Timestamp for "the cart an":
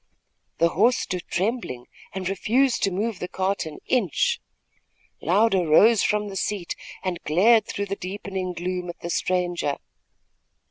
3.19-3.77